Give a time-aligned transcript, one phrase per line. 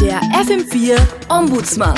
[0.00, 1.94] Der FM4 Ombudsmann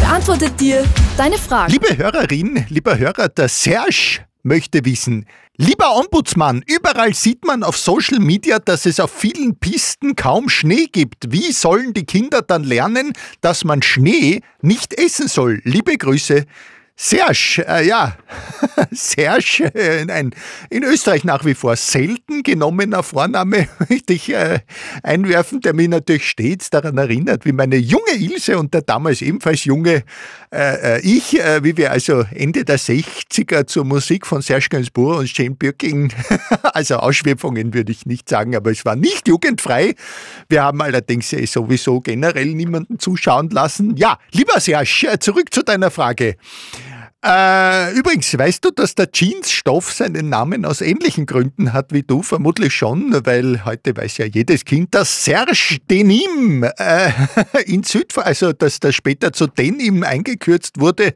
[0.00, 0.84] beantwortet dir
[1.16, 1.72] deine Fragen.
[1.72, 5.24] Liebe Hörerin, lieber Hörer, der Serge möchte wissen,
[5.56, 10.88] lieber Ombudsmann, überall sieht man auf Social Media, dass es auf vielen Pisten kaum Schnee
[10.92, 11.32] gibt.
[11.32, 15.62] Wie sollen die Kinder dann lernen, dass man Schnee nicht essen soll?
[15.64, 16.44] Liebe Grüße,
[17.02, 18.14] Serge, äh, ja,
[18.90, 20.34] Serge, äh, ein
[20.68, 24.58] in Österreich nach wie vor selten genommener Vorname, möchte ich äh,
[25.02, 29.64] einwerfen, der mich natürlich stets daran erinnert, wie meine junge Ilse und der damals ebenfalls
[29.64, 30.04] junge
[30.52, 35.20] äh, äh ich, äh, wie wir also Ende der 60er zur Musik von Serge Gainsbourg
[35.20, 36.12] und Jane Birkin,
[36.74, 39.94] also Ausschweifungen würde ich nicht sagen, aber es war nicht jugendfrei.
[40.50, 43.96] Wir haben allerdings sowieso generell niemanden zuschauen lassen.
[43.96, 46.36] Ja, lieber Serge, zurück zu deiner Frage.
[47.22, 52.22] Äh, übrigens, weißt du, dass der Jeansstoff seinen Namen aus ähnlichen Gründen hat wie du?
[52.22, 57.12] Vermutlich schon, weil heute weiß ja jedes Kind, dass Serge Denim äh,
[57.66, 61.14] in Südfrankreich, also dass das später zu Denim eingekürzt wurde.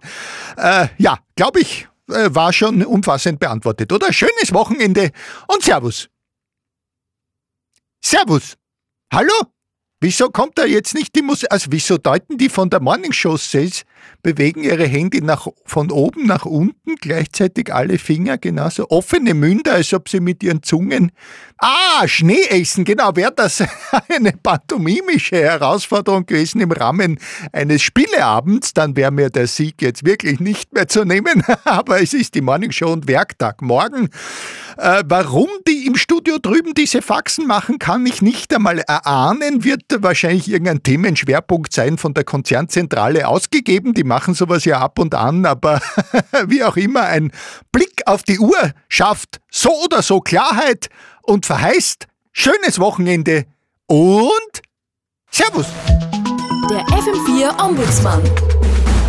[0.59, 4.13] Äh, ja, glaube ich, äh, war schon umfassend beantwortet, oder?
[4.13, 5.11] Schönes Wochenende
[5.49, 6.11] und Servus.
[8.05, 8.57] Servus.
[9.11, 9.33] Hallo?
[10.05, 11.51] Wieso kommt da jetzt nicht die Musik?
[11.51, 13.87] Also wieso deuten die von der Morning Show Says,
[14.23, 19.95] bewegen ihre Hände nach, von oben nach unten, gleichzeitig alle Finger genauso offene Münder, als
[19.95, 21.11] ob sie mit ihren Zungen.
[21.57, 23.65] Ah, Schnee essen, genau, wäre das
[24.11, 27.19] eine pantomimische Herausforderung gewesen im Rahmen
[27.53, 31.43] eines Spieleabends, dann wäre mir der Sieg jetzt wirklich nicht mehr zu nehmen.
[31.65, 34.11] Aber es ist die Morning Show und Werktag morgen.
[34.77, 39.65] Äh, warum die im Studio drüben diese Faxen machen, kann ich nicht einmal erahnen.
[39.65, 43.95] Wird wahrscheinlich irgendein Themenschwerpunkt sein von der Konzernzentrale ausgegeben.
[43.95, 45.81] Die machen sowas ja ab und an, aber
[46.47, 47.31] wie auch immer, ein
[47.73, 50.89] Blick auf die Uhr schafft so oder so Klarheit
[51.23, 53.47] und verheißt schönes Wochenende
[53.87, 54.63] und
[55.31, 55.67] Servus.
[56.71, 58.23] Der FM4 Ombudsmann.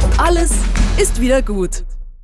[0.03, 0.52] Und alles
[0.97, 1.83] ist wieder gut.